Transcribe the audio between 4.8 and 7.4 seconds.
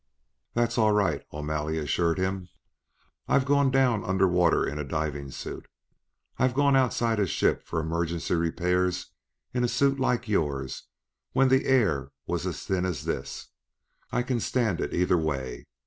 diving suit; I've gone outside a